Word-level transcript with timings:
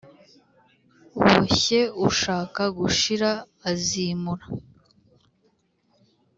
boshye 1.21 1.81
ushaka 2.07 2.61
gushira 2.77 3.29
azimura 3.69 4.45